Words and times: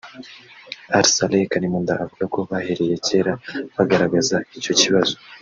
Al-Saleh 0.97 1.49
Karimunda 1.51 1.93
uvuga 2.03 2.25
ko 2.33 2.39
bahereye 2.49 2.95
kera 3.07 3.33
bagaragaza 3.75 4.35
icyo 4.57 4.73
kibazo 4.79 5.13